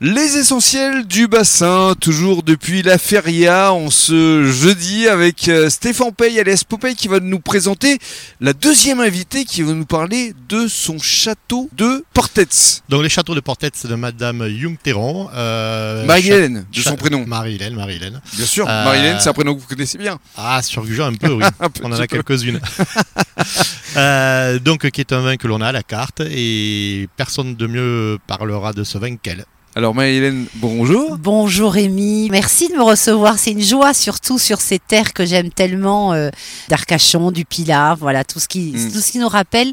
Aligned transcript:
Les 0.00 0.36
essentiels 0.36 1.08
du 1.08 1.26
bassin, 1.26 1.96
toujours 2.00 2.44
depuis 2.44 2.82
la 2.82 2.98
feria, 2.98 3.74
on 3.74 3.90
se 3.90 4.44
jeudi 4.44 5.08
avec 5.08 5.48
euh, 5.48 5.68
Stéphane 5.70 6.12
Pey 6.12 6.38
alias 6.38 6.62
Popeye 6.68 6.94
qui 6.94 7.08
va 7.08 7.18
nous 7.18 7.40
présenter 7.40 7.98
la 8.40 8.52
deuxième 8.52 9.00
invitée 9.00 9.44
qui 9.44 9.62
va 9.62 9.72
nous 9.72 9.86
parler 9.86 10.34
de 10.48 10.68
son 10.68 11.00
château 11.00 11.68
de 11.72 12.04
Portets. 12.14 12.80
Donc 12.88 13.02
les 13.02 13.08
châteaux 13.08 13.34
de 13.34 13.40
Portets 13.40 13.72
de 13.88 13.94
Madame 13.96 14.48
Jung-Terron. 14.48 15.30
Euh, 15.34 16.06
Marie-Hélène, 16.06 16.64
de 16.72 16.80
son 16.80 16.94
prénom. 16.94 17.26
Marie-Hélène, 17.26 17.74
Marie-Hélène. 17.74 18.20
Bien 18.36 18.46
sûr, 18.46 18.68
euh, 18.68 18.84
Marie-Hélène, 18.84 19.16
c'est 19.18 19.30
un 19.30 19.32
prénom 19.32 19.56
que 19.56 19.62
vous 19.62 19.66
connaissez 19.66 19.98
bien. 19.98 20.20
Ah, 20.36 20.62
sur 20.62 20.84
un 20.84 21.14
peu, 21.14 21.32
oui. 21.32 21.44
on 21.82 21.90
en 21.90 21.98
a 21.98 22.06
quelques-unes. 22.06 22.60
donc 24.62 24.88
qui 24.90 25.00
est 25.00 25.12
un 25.12 25.22
vin 25.22 25.36
que 25.36 25.48
l'on 25.48 25.60
a 25.60 25.66
à 25.66 25.72
la 25.72 25.82
carte 25.82 26.20
et 26.20 27.08
personne 27.16 27.56
de 27.56 27.66
mieux 27.66 28.18
parlera 28.28 28.72
de 28.72 28.84
ce 28.84 28.96
vin 28.96 29.16
qu'elle. 29.16 29.44
Alors 29.78 29.94
Marie-Hélène, 29.94 30.46
bonjour. 30.56 31.18
Bonjour 31.18 31.72
Rémi, 31.72 32.28
merci 32.32 32.68
de 32.68 32.74
me 32.74 32.82
recevoir. 32.82 33.38
C'est 33.38 33.52
une 33.52 33.62
joie 33.62 33.94
surtout 33.94 34.36
sur 34.36 34.60
ces 34.60 34.80
terres 34.80 35.12
que 35.12 35.24
j'aime 35.24 35.50
tellement, 35.50 36.14
euh, 36.14 36.30
d'Arcachon, 36.68 37.30
du 37.30 37.44
Pilat, 37.44 37.94
voilà, 37.94 38.24
tout 38.24 38.40
ce 38.40 38.48
qui, 38.48 38.72
mm. 38.72 38.92
tout 38.92 38.98
ce 38.98 39.12
qui 39.12 39.20
nous 39.20 39.28
rappelle, 39.28 39.72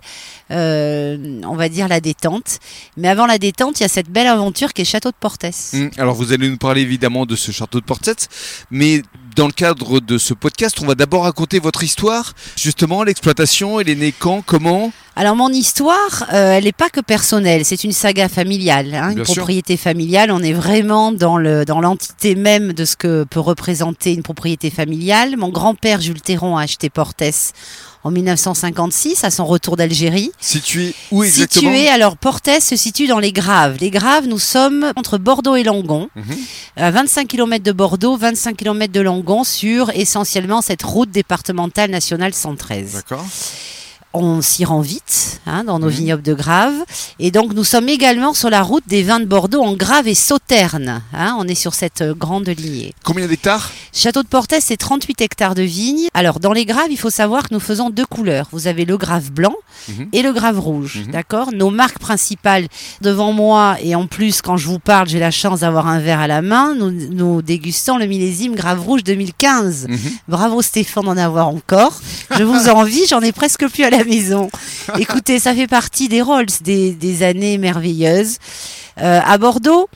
euh, 0.52 1.42
on 1.48 1.56
va 1.56 1.70
dire, 1.70 1.88
la 1.88 2.02
détente. 2.02 2.60
Mais 2.98 3.08
avant 3.08 3.26
la 3.26 3.40
détente, 3.40 3.80
il 3.80 3.82
y 3.82 3.86
a 3.88 3.90
cette 3.90 4.12
belle 4.12 4.28
aventure 4.28 4.74
qui 4.74 4.84
est 4.84 4.86
Château 4.86 5.10
de 5.10 5.16
Portès. 5.20 5.74
Mm. 5.74 5.90
Alors 5.98 6.14
vous 6.14 6.34
allez 6.34 6.52
nous 6.52 6.58
parler 6.58 6.82
évidemment 6.82 7.26
de 7.26 7.36
ce 7.36 7.52
Château 7.52 7.80
de 7.80 7.86
Portès, 7.86 8.30
mais 8.70 9.02
dans 9.36 9.48
le 9.48 9.54
cadre 9.54 10.00
de 10.02 10.20
ce 10.20 10.36
podcast, 10.36 10.78
on 10.84 10.86
va 10.86 10.94
d'abord 10.94 11.24
raconter 11.24 11.58
votre 11.58 11.84
histoire, 11.84 12.36
justement 12.56 13.02
l'exploitation, 13.02 13.80
elle 13.80 13.90
est 13.90 13.96
née 13.96 14.14
quand, 14.16 14.44
comment? 14.46 14.92
Alors 15.18 15.36
mon 15.38 15.50
histoire, 15.50 16.26
euh, 16.34 16.58
elle 16.58 16.66
n'est 16.66 16.74
pas 16.74 16.90
que 16.90 17.00
personnelle, 17.00 17.64
c'est 17.64 17.86
une 17.86 17.94
saga 17.94 18.28
familiale, 18.28 18.94
hein, 18.94 19.12
une 19.12 19.24
propriété 19.24 19.78
familiale. 19.78 20.30
On 20.30 20.44
est 20.44 20.54
vraiment 20.54 21.14
dans 21.14 21.38
le 21.38 21.64
dans 21.64 21.80
l'entité 21.80 22.36
même 22.36 22.74
de 22.74 22.84
ce 22.84 22.98
que 22.98 23.24
peut 23.24 23.40
représenter 23.40 24.14
une 24.14 24.24
propriété 24.24 24.70
familiale. 24.70 25.38
Mon 25.38 25.50
grand-père 25.50 26.02
Jules 26.02 26.22
Théron 26.22 26.58
a 26.58 26.64
acheté 26.64 26.90
Portès 26.90 27.54
en 28.04 28.12
1956 28.12 29.24
à 29.24 29.32
son 29.32 29.46
retour 29.46 29.78
d'Algérie. 29.78 30.32
Situé 30.40 30.94
où 31.12 31.24
exactement? 31.24 31.72
Situé, 31.72 31.88
alors 31.88 32.18
Portès 32.18 32.64
se 32.64 32.76
situe 32.76 33.08
dans 33.08 33.20
les 33.20 33.32
Graves. 33.32 33.78
Les 33.80 33.92
Graves, 33.92 34.28
nous 34.28 34.38
sommes 34.38 34.92
entre 34.98 35.18
Bordeaux 35.18 35.56
et 35.56 35.64
Langon, 35.64 36.10
mhm. 36.16 36.36
à 36.76 36.92
25 36.92 37.28
km 37.28 37.64
de 37.64 37.72
Bordeaux, 37.72 38.18
25 38.18 38.58
km 38.58 38.94
de 38.94 39.02
Langon, 39.02 39.44
sur 39.44 39.90
essentiellement 39.92 40.62
cette 40.62 40.84
route 40.84 41.10
départementale 41.10 41.90
nationale 41.90 42.34
113. 42.34 42.94
D'accord 42.94 43.26
on 44.16 44.42
s'y 44.42 44.66
rend 44.66 44.82
vite 44.82 45.42
hein, 45.46 45.64
dans 45.64 45.80
nos 45.80 45.88
mhm. 45.88 45.94
vignobles 45.94 46.24
de 46.24 46.34
Grave. 46.34 46.74
Et 47.20 47.32
donc 47.32 47.54
nous 47.54 47.64
sommes 47.64 47.90
également 47.90 48.34
sur 48.34 48.50
la 48.50 48.62
route 48.62 48.84
des 48.88 49.04
vins 49.04 49.20
de 49.20 49.26
Bordeaux 49.26 49.62
en 49.62 49.76
Grave 49.76 50.08
et 50.08 50.16
Sauterne. 50.16 51.02
Hein. 51.14 51.36
on 51.40 51.48
est 51.48 51.56
sur 51.56 51.74
cette 51.74 52.02
euh, 52.02 52.14
grande 52.14 52.48
lignée. 52.48 52.94
Combien 53.04 53.28
d'hectares? 53.28 53.72
Château 53.96 54.24
de 54.24 54.28
Portès, 54.28 54.62
c'est 54.62 54.76
38 54.76 55.22
hectares 55.22 55.56
de 55.56 55.62
vignes. 55.62 56.10
Alors 56.14 56.42
dans 56.42 56.52
les 56.52 56.66
Graves, 56.66 56.92
il 56.92 56.98
faut 56.98 57.10
savoir 57.10 57.48
que 57.48 57.54
nous 57.54 57.62
faisons 57.62 57.90
deux 57.90 58.06
couleurs. 58.06 58.50
Vous 58.52 58.68
avez 58.68 58.84
le 58.84 58.98
Grave 58.98 59.32
blanc 59.32 59.56
mhm. 59.88 60.10
et 60.12 60.22
le 60.22 60.34
Grave 60.34 60.60
rouge. 60.60 61.04
Mhm. 61.06 61.12
D'accord? 61.14 61.54
Nos 61.54 61.70
marques 61.70 62.00
principales 62.00 62.68
devant 63.00 63.32
moi, 63.32 63.78
et 63.82 63.96
en 63.96 64.06
plus 64.06 64.42
quand 64.42 64.58
je 64.58 64.68
vous 64.68 64.80
parle, 64.80 65.08
j'ai 65.08 65.20
la 65.20 65.32
chance 65.32 65.62
d'avoir 65.62 65.88
un 65.88 66.00
verre 66.00 66.20
à 66.20 66.28
la 66.28 66.42
main, 66.42 66.76
nous, 66.76 66.92
nous 66.92 67.42
dégustons 67.42 67.98
le 67.98 68.06
millésime 68.06 68.54
Grave 68.54 68.82
rouge 68.82 69.02
2015. 69.06 69.88
Bravo 70.28 70.62
Stéphane 70.62 71.06
d'en 71.06 71.16
avoir 71.16 71.48
encore. 71.48 72.02
Je 72.38 72.44
vous 72.44 72.68
envie, 72.70 73.08
j'en 73.08 73.22
ai 73.22 73.32
presque 73.32 73.66
plus 73.70 73.86
à 73.86 73.90
la 73.90 74.04
maison. 74.04 74.50
Écoutez, 75.00 75.40
ça 75.40 75.56
fait 75.56 75.68
partie 75.68 76.10
des 76.10 76.22
Rolls, 76.22 76.48
des, 76.62 77.24
années 77.24 77.58
merveilleuses. 77.58 78.40
Euh, 79.02 79.20
à 79.26 79.38
Bordeaux, 79.38 79.90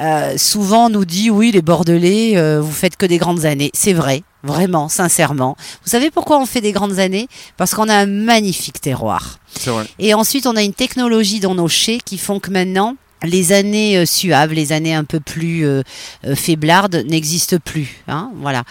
euh, 0.00 0.36
souvent 0.36 0.86
on 0.86 0.90
nous 0.90 1.04
dit 1.04 1.30
oui, 1.30 1.52
les 1.52 1.62
Bordelais, 1.62 2.36
euh, 2.36 2.60
vous 2.60 2.72
faites 2.72 2.96
que 2.96 3.06
des 3.06 3.18
grandes 3.18 3.44
années. 3.44 3.70
C'est 3.74 3.92
vrai, 3.92 4.22
vraiment, 4.42 4.88
sincèrement. 4.88 5.56
Vous 5.84 5.90
savez 5.90 6.10
pourquoi 6.10 6.38
on 6.38 6.46
fait 6.46 6.60
des 6.60 6.72
grandes 6.72 6.98
années? 6.98 7.28
Parce 7.56 7.74
qu'on 7.74 7.88
a 7.88 7.94
un 7.94 8.06
magnifique 8.06 8.80
terroir. 8.80 9.38
Vrai. 9.64 9.86
Et 9.98 10.14
ensuite, 10.14 10.46
on 10.46 10.56
a 10.56 10.62
une 10.62 10.74
technologie 10.74 11.40
dans 11.40 11.54
nos 11.54 11.68
chais 11.68 11.98
qui 12.04 12.18
font 12.18 12.40
que 12.40 12.50
maintenant, 12.50 12.96
les 13.24 13.52
années 13.52 13.98
euh, 13.98 14.06
suaves, 14.06 14.52
les 14.52 14.72
années 14.72 14.94
un 14.94 15.04
peu 15.04 15.20
plus 15.20 15.66
euh, 15.66 15.82
euh, 16.26 16.34
faiblardes 16.34 17.04
n'existent 17.08 17.56
plus. 17.64 18.02
Hein, 18.08 18.30
voilà, 18.36 18.64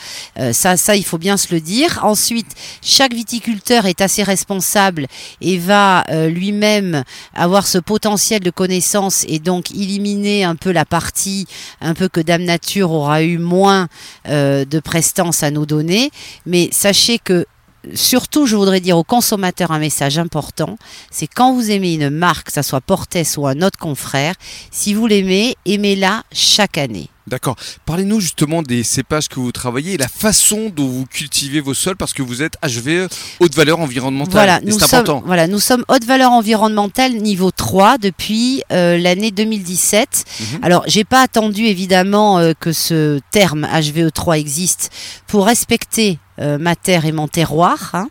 ça, 0.52 0.78
ça, 0.78 0.96
il 0.96 1.04
faut 1.04 1.18
bien 1.18 1.38
se 1.38 1.54
le 1.54 1.60
dire. 1.60 2.00
Ensuite, 2.04 2.48
chaque 2.82 3.14
viticulteur 3.14 3.86
est 3.86 4.02
assez 4.02 4.24
responsable 4.24 5.08
et 5.42 5.58
va 5.58 6.06
lui-même 6.28 7.04
avoir 7.34 7.68
ce 7.68 7.78
potentiel 7.78 8.42
de 8.42 8.50
connaissance 8.50 9.26
et 9.28 9.40
donc 9.40 9.72
éliminer 9.72 10.44
un 10.44 10.56
peu 10.56 10.72
la 10.72 10.86
partie, 10.86 11.48
un 11.82 11.94
peu 11.94 12.08
que 12.08 12.20
Dame 12.20 12.44
Nature 12.44 12.92
aura 12.92 13.24
eu 13.24 13.38
moins 13.38 13.88
de 14.26 14.80
prestance 14.80 15.44
à 15.44 15.52
nous 15.52 15.66
donner. 15.66 16.12
Mais 16.46 16.70
sachez 16.72 17.20
que 17.20 17.46
surtout, 17.94 18.46
je 18.46 18.56
voudrais 18.56 18.80
dire 18.80 18.98
aux 18.98 19.04
consommateurs 19.04 19.72
un 19.72 19.80
message 19.80 20.18
important, 20.18 20.78
c'est 21.12 21.28
quand 21.28 21.54
vous 21.54 21.72
aimez 21.72 21.94
une 21.94 22.10
marque, 22.10 22.48
que 22.48 22.54
ce 22.54 22.62
soit 22.62 22.82
Portes 22.82 23.18
ou 23.38 23.48
un 23.48 23.62
autre 23.62 23.78
confrère, 23.78 24.36
si 24.72 24.94
vous 24.94 25.08
l'aimez, 25.08 25.56
aimez-la 25.66 26.24
chaque 26.32 26.78
année. 26.78 27.10
D'accord. 27.26 27.56
Parlez-nous 27.86 28.20
justement 28.20 28.62
des 28.62 28.84
cépages 28.84 29.30
que 29.30 29.40
vous 29.40 29.54
travaillez 29.54 29.94
et 29.94 29.98
la 29.98 30.10
façon 30.10 30.70
dont 30.76 30.88
vous 30.88 31.06
cultivez 31.06 31.62
vos 31.62 31.74
sols 31.74 31.96
parce 31.96 32.12
que 32.12 32.22
vous 32.22 32.42
êtes 32.42 32.56
HVE, 32.62 33.08
haute 33.40 33.56
valeur 33.56 33.80
environnementale. 33.80 34.34
Voilà, 34.34 34.60
nous 34.62 34.78
sommes, 34.78 35.00
important. 35.00 35.24
Voilà, 35.26 35.48
nous 35.48 35.60
sommes 35.60 35.86
haute 35.88 36.04
valeur 36.04 36.32
environnementale 36.32 37.14
niveau 37.14 37.52
3 37.52 37.98
depuis 37.98 38.62
euh, 38.74 38.98
l'année 38.98 39.32
2017. 39.32 40.26
Alors, 40.28 40.52
mhm. 40.52 40.74
Alors, 40.74 40.84
j'ai 40.88 41.04
pas 41.04 41.22
attendu 41.22 41.66
évidemment 41.66 42.40
euh, 42.40 42.54
que 42.60 42.74
ce 42.74 43.20
terme 43.32 43.68
HVE3 43.72 44.40
existe 44.40 44.90
pour 45.28 45.46
respecter 45.46 46.18
euh, 46.40 46.58
ma 46.58 46.76
terre 46.76 47.06
et 47.06 47.12
mon 47.12 47.28
terroir, 47.28 47.92
hein, 47.94 48.08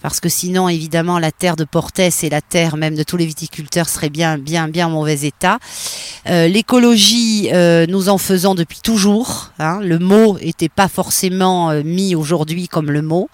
parce 0.00 0.18
que 0.20 0.30
sinon, 0.30 0.68
évidemment, 0.68 1.18
la 1.18 1.30
terre 1.30 1.56
de 1.56 1.64
Portès 1.64 2.24
et 2.24 2.30
la 2.30 2.40
terre 2.40 2.76
même 2.76 2.94
de 2.94 3.02
tous 3.02 3.18
les 3.18 3.26
viticulteurs 3.26 3.88
serait 3.88 4.08
bien, 4.08 4.38
bien, 4.38 4.68
bien 4.68 4.86
en 4.86 4.90
mauvais 4.90 5.26
état. 5.26 5.58
Euh, 6.26 6.48
l'écologie, 6.48 7.50
euh, 7.52 7.84
nous 7.86 8.08
en 8.08 8.16
faisons 8.16 8.54
depuis 8.54 8.80
toujours. 8.82 9.50
Hein. 9.58 9.80
le 9.82 9.98
mot 9.98 10.38
n'était 10.38 10.70
pas 10.70 10.88
forcément 10.88 11.72
mis 11.82 12.14
aujourd'hui 12.14 12.68
comme 12.68 12.90
le 12.90 13.02
mot, 13.02 13.28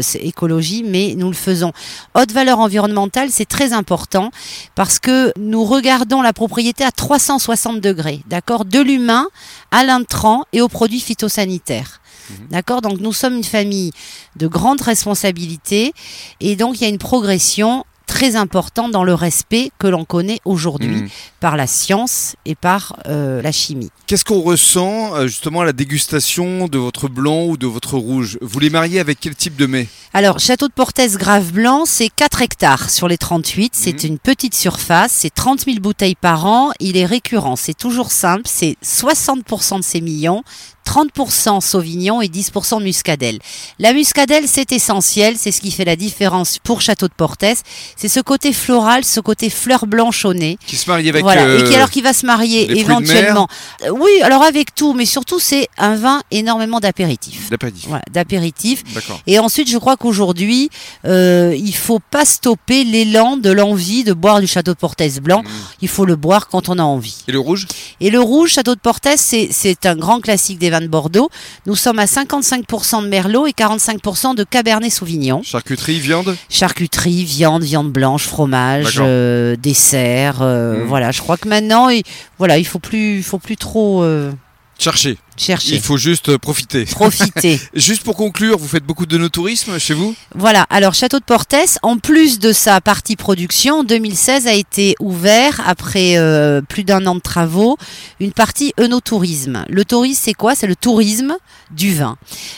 c'est 0.00 0.18
écologie, 0.18 0.84
mais 0.86 1.14
nous 1.16 1.28
le 1.28 1.34
faisons. 1.34 1.72
Haute 2.14 2.32
valeur 2.32 2.58
environnementale, 2.58 3.28
c'est 3.30 3.44
très 3.44 3.72
important 3.72 4.30
parce 4.74 4.98
que 4.98 5.32
nous 5.38 5.64
regardons 5.64 6.22
la 6.22 6.32
propriété 6.32 6.84
à 6.84 6.90
360 6.90 7.80
degrés, 7.80 8.22
d'accord, 8.26 8.64
de 8.64 8.80
l'humain 8.80 9.26
à 9.70 9.84
l'intrant 9.84 10.44
et 10.52 10.60
aux 10.60 10.68
produits 10.68 11.00
phytosanitaires. 11.00 12.00
Mhm. 12.30 12.48
D'accord 12.50 12.80
Donc 12.80 13.00
nous 13.00 13.12
sommes 13.12 13.36
une 13.36 13.44
famille 13.44 13.92
de 14.36 14.46
grandes 14.46 14.80
responsabilités 14.80 15.92
et 16.40 16.56
donc 16.56 16.80
il 16.80 16.82
y 16.82 16.86
a 16.86 16.88
une 16.88 16.98
progression 16.98 17.84
très 18.06 18.36
importante 18.36 18.92
dans 18.92 19.04
le 19.04 19.14
respect 19.14 19.70
que 19.78 19.86
l'on 19.86 20.04
connaît 20.04 20.40
aujourd'hui 20.44 21.02
mhm. 21.02 21.08
par 21.40 21.56
la 21.56 21.66
science 21.66 22.36
et 22.44 22.54
par 22.54 22.96
euh, 23.06 23.42
la 23.42 23.52
chimie. 23.52 23.90
Qu'est-ce 24.06 24.24
qu'on 24.24 24.40
ressent 24.40 25.16
euh, 25.16 25.26
justement 25.26 25.62
à 25.62 25.64
la 25.64 25.72
dégustation 25.72 26.68
de 26.68 26.78
votre 26.78 27.08
blanc 27.08 27.44
ou 27.46 27.56
de 27.56 27.66
votre 27.66 27.96
rouge? 27.96 28.38
Vous 28.40 28.60
les 28.60 28.70
mariez 28.70 29.00
avec 29.00 29.18
quel 29.20 29.34
type 29.34 29.56
de 29.56 29.66
mets? 29.66 29.88
Alors, 30.12 30.38
Château 30.38 30.68
de 30.68 30.72
Portès 30.72 31.16
Grave 31.16 31.52
Blanc, 31.52 31.84
c'est 31.86 32.08
4 32.08 32.42
hectares 32.42 32.90
sur 32.90 33.08
les 33.08 33.18
38. 33.18 33.72
C'est 33.74 34.04
mhm. 34.04 34.10
une 34.10 34.18
petite 34.18 34.54
surface, 34.54 35.12
c'est 35.12 35.34
30 35.34 35.64
000 35.64 35.78
bouteilles 35.80 36.14
par 36.14 36.46
an. 36.46 36.72
Il 36.80 36.96
est 36.96 37.06
récurrent, 37.06 37.56
c'est 37.56 37.76
toujours 37.76 38.12
simple, 38.12 38.42
c'est 38.44 38.76
60% 38.84 39.78
de 39.78 39.82
sémillon, 39.82 40.44
30% 40.84 41.60
Sauvignon 41.60 42.20
et 42.20 42.28
10% 42.28 42.82
Muscadelle. 42.82 43.38
La 43.78 43.92
Muscadelle, 43.92 44.44
c'est 44.46 44.72
essentiel, 44.72 45.36
c'est 45.38 45.52
ce 45.52 45.60
qui 45.60 45.70
fait 45.70 45.84
la 45.84 45.96
différence 45.96 46.58
pour 46.58 46.80
Château 46.80 47.08
de 47.08 47.14
Portès. 47.14 47.62
C'est 47.96 48.08
ce 48.08 48.20
côté 48.20 48.52
floral, 48.52 49.04
ce 49.04 49.20
côté 49.20 49.50
fleur 49.50 49.86
blanche 49.86 50.24
au 50.24 50.34
nez. 50.34 50.58
Qui 50.66 50.76
se 50.76 50.88
marie 50.90 51.08
avec. 51.08 51.22
Voilà, 51.22 51.42
et 51.54 51.64
qui 51.64 51.72
euh, 51.72 51.76
alors 51.76 51.90
qui 51.90 52.02
va 52.02 52.12
se 52.12 52.26
marier 52.26 52.78
éventuellement. 52.78 53.48
Euh, 53.84 53.90
oui, 53.90 54.10
alors 54.22 54.42
avec 54.42 54.74
tout, 54.74 54.92
mais 54.92 55.06
surtout 55.06 55.40
c'est 55.40 55.68
un 55.78 55.96
vin 55.96 56.20
énormément 56.30 56.80
d'apéritif. 56.80 57.50
D'apéritif. 57.50 57.86
Voilà, 57.88 58.04
d'apéritif. 58.10 58.82
Et 59.26 59.38
ensuite, 59.38 59.70
je 59.70 59.78
crois 59.78 59.96
qu'aujourd'hui, 59.96 60.70
euh, 61.06 61.54
il 61.56 61.74
faut 61.74 62.00
pas 62.00 62.24
stopper 62.24 62.84
l'élan 62.84 63.36
de 63.36 63.50
l'envie 63.50 64.04
de 64.04 64.12
boire 64.12 64.40
du 64.40 64.46
Château 64.46 64.72
de 64.72 64.78
Portès 64.78 65.20
blanc. 65.20 65.42
Mmh. 65.42 65.48
Il 65.82 65.88
faut 65.88 66.04
le 66.04 66.16
boire 66.16 66.48
quand 66.48 66.68
on 66.68 66.78
a 66.78 66.82
envie. 66.82 67.16
Et 67.28 67.32
le 67.32 67.38
rouge? 67.38 67.66
Et 68.00 68.10
le 68.10 68.20
rouge, 68.20 68.50
Château 68.50 68.74
de 68.74 68.80
Portès, 68.80 69.34
c'est 69.50 69.86
un 69.86 69.96
grand 69.96 70.20
classique 70.20 70.58
des 70.58 70.70
de 70.80 70.86
Bordeaux. 70.86 71.30
Nous 71.66 71.76
sommes 71.76 71.98
à 71.98 72.06
55% 72.06 73.02
de 73.02 73.08
Merlot 73.08 73.46
et 73.46 73.52
45% 73.52 74.34
de 74.34 74.44
Cabernet 74.44 74.90
Sauvignon. 74.90 75.42
Charcuterie, 75.42 75.98
viande? 75.98 76.36
Charcuterie, 76.48 77.24
viande, 77.24 77.62
viande 77.62 77.90
blanche, 77.90 78.24
fromage, 78.24 78.98
euh, 79.00 79.56
dessert. 79.56 80.38
Euh, 80.40 80.78
mmh. 80.78 80.86
Voilà, 80.86 81.10
je 81.10 81.20
crois 81.20 81.36
que 81.36 81.48
maintenant, 81.48 81.88
il, 81.88 82.02
voilà, 82.38 82.58
il 82.58 82.66
faut 82.66 82.78
plus, 82.78 83.22
faut 83.22 83.38
plus 83.38 83.56
trop. 83.56 84.02
Euh, 84.02 84.32
Chercher. 84.78 85.18
Chercher. 85.36 85.74
Il 85.74 85.80
faut 85.80 85.96
juste 85.96 86.28
euh, 86.30 86.38
profiter. 86.38 86.84
Profiter. 86.84 87.60
Juste 87.74 88.02
pour 88.02 88.16
conclure, 88.16 88.58
vous 88.58 88.68
faites 88.68 88.84
beaucoup 88.84 89.06
de 89.06 89.18
no-tourisme 89.18 89.78
chez 89.78 89.94
vous? 89.94 90.14
Voilà, 90.34 90.66
alors 90.70 90.94
Château 90.94 91.18
de 91.18 91.24
Portès, 91.24 91.78
en 91.82 91.98
plus 91.98 92.38
de 92.38 92.52
sa 92.52 92.80
partie 92.80 93.16
production, 93.16 93.80
en 93.80 93.84
2016 93.84 94.46
a 94.46 94.54
été 94.54 94.94
ouvert, 95.00 95.60
après 95.66 96.16
euh, 96.16 96.60
plus 96.62 96.84
d'un 96.84 97.04
an 97.06 97.14
de 97.16 97.20
travaux, 97.20 97.76
une 98.20 98.32
partie 98.32 98.72
œnotourisme. 98.78 99.64
Le 99.68 99.84
tourisme, 99.84 100.20
c'est 100.24 100.34
quoi? 100.34 100.54
C'est 100.54 100.66
le 100.66 100.76
tourisme 100.76 101.34
du 101.70 101.94
vin. 101.94 102.16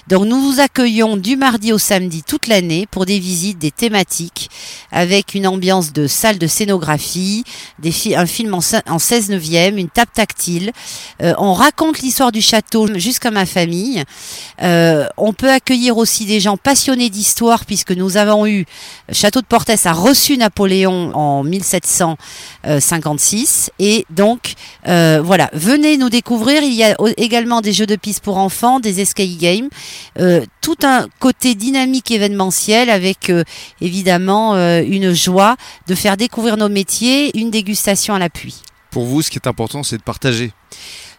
Donc 0.09 0.27
nous 0.27 0.41
vous 0.41 0.61
accueillons 0.61 1.17
du 1.17 1.37
mardi 1.37 1.73
au 1.73 1.79
samedi 1.79 2.23
toute 2.23 2.47
l'année 2.49 2.87
pour 2.91 3.07
des 3.07 3.19
visites, 3.19 3.59
des 3.59 3.71
thématiques, 3.71 4.51
avec 4.93 5.35
une 5.35 5.47
ambiance 5.47 5.93
de 5.93 6.07
salle 6.07 6.39
de 6.39 6.47
scénographie, 6.47 7.45
des 7.79 7.93
fi- 7.93 8.15
un 8.15 8.27
film 8.27 8.53
en, 8.55 8.61
en 8.89 8.99
16 8.99 9.31
neuvième, 9.31 9.79
une 9.79 9.89
table 9.89 10.11
tactile. 10.13 10.73
Euh, 11.23 11.33
on 11.39 11.55
raconte 11.55 12.01
l'histoire 12.01 12.33
du 12.33 12.43
château 12.43 12.66
jusqu'à 12.97 13.31
ma 13.31 13.47
famille. 13.47 14.03
Euh, 14.63 15.07
on 15.17 15.33
peut 15.33 15.51
accueillir 15.51 15.97
aussi 15.97 16.27
des 16.27 16.41
gens 16.41 16.57
passionnés 16.57 17.11
d'histoire 17.11 17.65
puisque 17.65 17.93
nous 17.93 18.17
avons 18.17 18.47
eu 18.47 18.67
Château 19.13 19.41
de 19.41 19.47
Portès 19.47 19.87
a 19.87 19.93
reçu 19.93 20.37
Napoléon 20.37 21.13
en 21.15 21.45
1756 21.45 23.71
et 23.79 24.05
donc 24.11 24.55
euh, 24.89 25.23
voilà 25.25 25.49
venez 25.53 25.97
nous 25.97 26.11
découvrir 26.11 26.63
il 26.63 26.75
y 26.75 26.83
a 26.83 26.97
également 27.17 27.61
des 27.61 27.73
jeux 27.73 27.87
de 27.87 27.97
piste 27.97 28.23
pour 28.23 28.39
enfants 28.39 28.81
des 28.81 29.01
escape 29.01 29.39
games 29.39 29.69
euh, 30.19 30.45
tout 30.61 30.77
un 30.83 31.07
côté 31.21 31.55
dynamique 31.55 32.11
événementiel 32.11 32.91
avec 32.91 33.33
évidemment 33.81 34.57
une 34.57 35.15
joie 35.15 35.57
de 35.87 35.95
faire 35.95 36.17
découvrir 36.17 36.57
nos 36.57 36.69
métiers 36.69 37.39
une 37.39 37.51
dégustation 37.51 38.15
à 38.15 38.19
l'appui 38.19 38.63
Pour 38.91 39.05
vous, 39.05 39.23
ce 39.23 39.31
qui 39.31 39.39
est 39.39 39.47
important, 39.47 39.83
c'est 39.83 39.99
de 39.99 40.03
partager. 40.03 40.53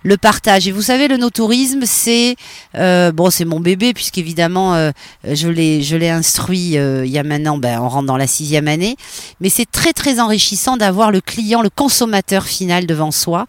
Le 0.03 0.17
partage. 0.17 0.67
Et 0.67 0.71
vous 0.71 0.81
savez, 0.81 1.07
le 1.07 1.17
no-tourisme, 1.17 1.81
c'est 1.85 2.35
euh, 2.75 3.11
bon, 3.11 3.29
c'est 3.29 3.45
mon 3.45 3.59
bébé 3.59 3.94
puisqu'évidemment 3.94 4.75
euh, 4.75 4.91
je 5.23 5.47
l'ai 5.47 5.81
je 5.81 5.95
l'ai 5.95 6.09
instruit 6.09 6.77
euh, 6.77 7.05
il 7.05 7.11
y 7.11 7.17
a 7.17 7.23
maintenant, 7.23 7.57
ben, 7.57 7.79
on 7.81 7.89
rentre 7.89 8.07
dans 8.07 8.17
la 8.17 8.27
sixième 8.27 8.67
année. 8.67 8.95
Mais 9.41 9.49
c'est 9.49 9.69
très 9.69 9.94
très 9.94 10.19
enrichissant 10.19 10.77
d'avoir 10.77 11.11
le 11.11 11.21
client, 11.21 11.61
le 11.61 11.69
consommateur 11.69 12.45
final 12.45 12.85
devant 12.85 13.11
soi, 13.11 13.45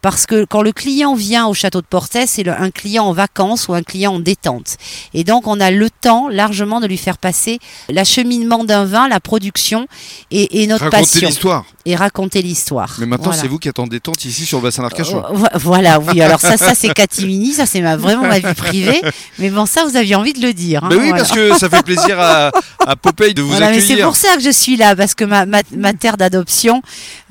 parce 0.00 0.26
que 0.26 0.44
quand 0.44 0.62
le 0.62 0.72
client 0.72 1.14
vient 1.14 1.46
au 1.46 1.54
château 1.54 1.80
de 1.80 1.86
Portès, 1.86 2.30
c'est 2.30 2.48
un 2.48 2.70
client 2.70 3.04
en 3.04 3.12
vacances 3.12 3.68
ou 3.68 3.74
un 3.74 3.82
client 3.82 4.14
en 4.14 4.20
détente. 4.20 4.76
Et 5.14 5.24
donc 5.24 5.46
on 5.46 5.60
a 5.60 5.70
le 5.70 5.88
temps 5.90 6.28
largement 6.28 6.80
de 6.80 6.86
lui 6.86 6.98
faire 6.98 7.18
passer 7.18 7.58
l'acheminement 7.88 8.64
d'un 8.64 8.84
vin, 8.84 9.08
la 9.08 9.20
production 9.20 9.86
et, 10.30 10.62
et 10.62 10.66
notre 10.66 10.84
Racontez 10.84 11.02
passion 11.02 11.28
l'histoire. 11.28 11.64
Et 11.84 11.96
raconter 11.96 12.42
l'histoire. 12.42 12.94
Mais 12.98 13.06
maintenant, 13.06 13.26
Voilà. 13.26 13.40
c'est 13.42 13.48
vous 13.48 13.58
qui 13.58 13.68
êtes 13.68 13.78
en 13.78 13.86
détente 13.86 14.24
ici 14.24 14.44
sur 14.46 14.58
le 14.58 14.62
bassin 14.64 14.82
d'Arcachon. 14.82 15.18
Euh, 15.24 15.32
vo- 15.32 15.46
Voilà, 15.54 15.98
oui. 16.00 16.20
Alors 16.20 16.40
ça, 16.40 16.56
ça 16.56 16.74
c'est 16.74 16.92
catimini, 16.94 17.52
ça 17.52 17.66
c'est 17.66 17.80
ma, 17.80 17.96
vraiment 17.96 18.22
ma 18.26 18.38
vie 18.38 18.54
privée. 18.54 19.00
Mais 19.38 19.50
bon, 19.50 19.66
ça 19.66 19.84
vous 19.84 19.96
aviez 19.96 20.14
envie 20.14 20.32
de 20.32 20.40
le 20.40 20.52
dire. 20.54 20.84
hein, 20.84 20.88
Ben 20.90 20.96
oui, 20.98 21.08
voilà. 21.08 21.16
parce 21.24 21.32
que 21.32 21.58
ça 21.58 21.68
fait 21.68 21.82
plaisir 21.82 22.20
à, 22.20 22.50
à 22.86 22.96
Popeye 22.96 23.34
de 23.34 23.42
vous 23.42 23.48
Voilà, 23.48 23.70
mais 23.70 23.80
c'est 23.80 23.84
accueillir. 23.86 24.06
pour 24.06 24.16
ça 24.16 24.36
que 24.36 24.42
je 24.42 24.50
suis 24.50 24.76
là, 24.76 24.94
parce 24.94 25.14
que 25.14 25.24
ma, 25.24 25.44
ma, 25.44 25.62
ma 25.76 25.92
terre 25.92 26.16
d'adoption, 26.16 26.82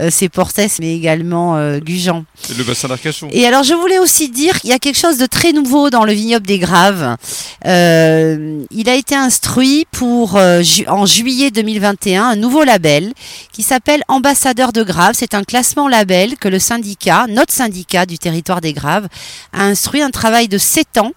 euh, 0.01 0.09
c'est 0.11 0.27
Portès, 0.29 0.79
mais 0.79 0.93
également 0.95 1.55
euh, 1.55 1.79
Gujan. 1.79 2.25
C'est 2.41 2.57
le 2.57 2.63
bassin 2.65 2.87
d'Arcachon. 2.89 3.29
Et 3.31 3.45
alors, 3.47 3.63
je 3.63 3.73
voulais 3.73 3.99
aussi 3.99 4.27
dire 4.29 4.59
qu'il 4.59 4.69
y 4.69 4.73
a 4.73 4.79
quelque 4.79 4.99
chose 4.99 5.17
de 5.17 5.25
très 5.27 5.53
nouveau 5.53 5.89
dans 5.89 6.03
le 6.03 6.11
vignoble 6.13 6.45
des 6.45 6.59
Graves. 6.59 7.15
Euh, 7.65 8.63
il 8.71 8.89
a 8.89 8.95
été 8.95 9.15
instruit 9.15 9.85
pour 9.91 10.37
ju- 10.61 10.87
en 10.87 11.05
juillet 11.05 11.51
2021 11.51 12.23
un 12.25 12.35
nouveau 12.35 12.63
label 12.65 13.13
qui 13.53 13.63
s'appelle 13.63 14.03
Ambassadeur 14.09 14.40
de 14.43 14.83
Graves. 14.83 15.13
C'est 15.15 15.35
un 15.35 15.43
classement 15.43 15.87
label 15.87 16.35
que 16.35 16.47
le 16.47 16.57
syndicat, 16.57 17.27
notre 17.29 17.53
syndicat 17.53 18.07
du 18.07 18.17
territoire 18.17 18.59
des 18.59 18.73
Graves, 18.73 19.07
a 19.53 19.65
instruit 19.65 20.01
un 20.01 20.09
travail 20.09 20.47
de 20.47 20.57
7 20.57 20.97
ans 20.97 21.11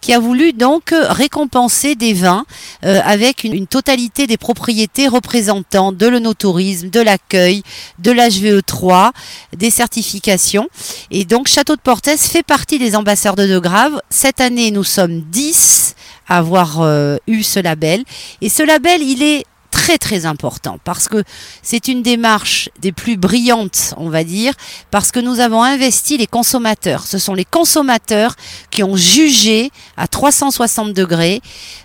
qui 0.00 0.12
a 0.12 0.18
voulu 0.18 0.54
donc 0.54 0.92
récompenser 0.92 1.94
des 1.94 2.14
vins 2.14 2.46
euh, 2.84 3.00
avec 3.04 3.44
une, 3.44 3.66
totalité 3.66 4.26
des 4.26 4.38
propriétés 4.38 5.06
représentant 5.06 5.92
de 5.92 6.06
l'onotourisme, 6.06 6.88
de 6.88 7.00
l'accueil, 7.00 7.62
de 7.98 8.10
l'HVE3, 8.10 9.10
des 9.56 9.70
certifications. 9.70 10.68
Et 11.10 11.24
donc 11.24 11.48
Château 11.48 11.76
de 11.76 11.80
Portès 11.80 12.26
fait 12.26 12.42
partie 12.42 12.78
des 12.78 12.96
ambassadeurs 12.96 13.46
de 13.46 13.58
Grave. 13.58 14.00
Cette 14.08 14.40
année, 14.40 14.70
nous 14.70 14.84
sommes 14.84 15.20
10 15.30 15.94
à 16.28 16.38
avoir 16.38 16.80
euh, 16.80 17.18
eu 17.26 17.42
ce 17.42 17.60
label. 17.60 18.02
Et 18.40 18.48
ce 18.48 18.62
label, 18.62 19.02
il 19.02 19.22
est 19.22 19.44
très 19.82 19.98
très 19.98 20.26
important 20.26 20.78
parce 20.84 21.08
que 21.08 21.24
c'est 21.60 21.88
une 21.88 22.04
démarche 22.04 22.68
des 22.78 22.92
plus 22.92 23.16
brillantes, 23.16 23.94
on 23.96 24.10
va 24.10 24.22
dire, 24.22 24.54
parce 24.92 25.10
que 25.10 25.18
nous 25.18 25.40
avons 25.40 25.60
investi 25.60 26.16
les 26.16 26.28
consommateurs. 26.28 27.04
Ce 27.04 27.18
sont 27.18 27.34
les 27.34 27.44
consommateurs 27.44 28.36
qui 28.70 28.84
ont 28.84 28.94
jugé 28.94 29.72
à 29.96 30.06
360 30.06 30.92
degrés 30.92 31.42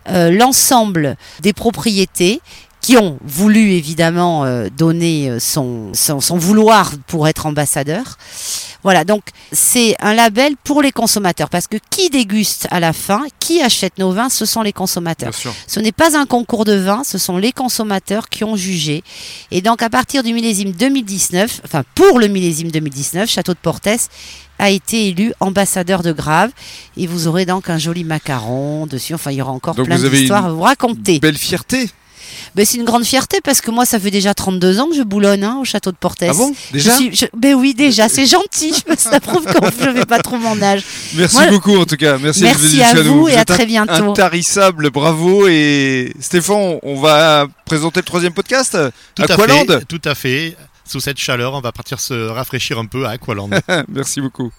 euh, 0.10 0.30
l'ensemble 0.30 1.18
des 1.42 1.54
propriétés 1.54 2.40
qui 2.82 2.98
ont 2.98 3.18
voulu 3.24 3.72
évidemment 3.72 4.46
euh, 4.46 4.68
donner 4.76 5.30
euh, 5.30 5.40
son, 5.40 5.92
son, 5.94 6.22
son 6.22 6.38
vouloir 6.38 6.92
pour 7.08 7.28
être 7.28 7.46
ambassadeur. 7.46 8.18
Voilà, 8.84 9.04
donc 9.04 9.24
c'est 9.52 9.96
un 10.00 10.14
label 10.14 10.56
pour 10.64 10.82
les 10.82 10.92
consommateurs 10.92 11.50
parce 11.50 11.68
que 11.68 11.78
qui 11.90 12.10
déguste 12.10 12.68
à 12.72 12.80
la 12.80 12.94
fin, 12.94 13.24
qui 13.40 13.62
achète 13.62 13.98
nos 13.98 14.12
vins, 14.12 14.30
ce 14.30 14.46
sont 14.46 14.62
les 14.62 14.72
consommateurs. 14.72 15.32
Bien 15.32 15.40
sûr. 15.40 15.54
Ce 15.66 15.80
n'est 15.80 15.92
pas 15.92 16.18
un 16.18 16.26
concours 16.26 16.64
de 16.64 16.76
vin, 16.76 17.04
ce 17.04 17.18
sont 17.18 17.38
les 17.38 17.52
consommateurs 17.52 18.30
qui 18.30 18.44
ont 18.44 18.56
jugé. 18.56 19.04
Et 19.52 19.62
donc 19.62 19.82
à 19.82 19.90
partir 19.90 20.24
du 20.24 20.34
millésime 20.34 20.72
2019, 20.72 21.62
enfin 21.66 21.84
pour 21.96 22.20
le 22.20 22.28
millésime 22.28 22.72
2019, 22.72 23.30
Château 23.30 23.54
de 23.54 23.60
Portès 23.60 24.10
a 24.60 24.70
été 24.70 25.08
élu 25.10 25.34
ambassadeur 25.40 26.04
de 26.04 26.12
Grave 26.12 26.52
et 26.96 27.08
vous 27.08 27.28
aurez 27.28 27.46
donc 27.46 27.70
un 27.70 27.78
joli 27.78 28.04
macaron 28.04 28.88
dessus. 28.88 29.14
Enfin, 29.14 29.32
il 29.32 29.38
y 29.38 29.42
aura 29.42 29.52
encore 29.52 29.76
Donc 29.76 29.86
plein 29.86 29.98
d'histoires 29.98 30.46
à 30.46 30.52
vous 30.52 30.62
raconter. 30.62 31.20
Belle 31.20 31.38
fierté. 31.38 31.90
Ben, 32.56 32.66
c'est 32.66 32.78
une 32.78 32.86
grande 32.86 33.06
fierté 33.06 33.40
parce 33.44 33.62
que 33.62 33.72
moi, 33.72 33.86
ça 33.86 34.00
fait 34.00 34.12
déjà 34.12 34.34
32 34.34 34.80
ans 34.80 34.88
que 34.90 34.96
je 34.96 35.04
boulonne 35.04 35.44
hein, 35.44 35.58
au 35.62 35.66
château 35.66 35.92
de 35.92 35.98
Portès. 35.98 36.30
Ah 36.32 36.34
bon 36.34 36.54
Je 36.70 36.74
Déjà 36.74 36.96
suis- 36.96 37.16
je- 37.16 37.26
Ben 37.38 37.54
oui, 37.56 37.74
déjà, 37.74 38.10
c'est 38.10 38.26
gentil. 38.26 38.74
Ça 38.98 39.20
prouve 39.20 39.46
que 39.46 39.52
je 39.84 39.90
vais 39.90 40.06
pas 40.06 40.20
trop 40.20 40.38
mon 40.38 40.62
âge. 40.62 40.84
Merci 41.16 41.36
Moi- 41.36 41.48
beaucoup 41.48 41.78
en 41.78 41.86
tout 41.86 41.98
cas. 41.98 42.18
Merci, 42.18 42.46
à 42.82 42.94
vous 43.04 43.28
et 43.28 43.36
à 43.36 43.46
très 43.46 43.66
bientôt. 43.66 44.12
Intarissable, 44.12 44.90
bravo. 44.90 45.48
Et 45.48 46.14
Stéphane, 46.20 46.80
on 46.84 47.00
va 47.00 47.48
présenter 47.66 48.00
le 48.00 48.06
troisième 48.06 48.34
podcast 48.34 48.78
Tout 49.16 49.24
à 49.24 49.34
Aqualand. 49.34 49.66
fait, 49.68 49.86
tout 49.86 50.02
à 50.06 50.16
fait. 50.16 50.56
Sous 50.86 51.00
cette 51.02 51.18
chaleur, 51.18 51.54
on 51.54 51.60
va 51.62 51.72
partir 51.74 52.00
se 52.00 52.14
rafraîchir 52.30 52.80
un 52.80 52.86
peu 52.86 53.06
à 53.06 53.12
Aqualand. 53.12 53.50
Merci 53.90 54.22
beaucoup. 54.22 54.52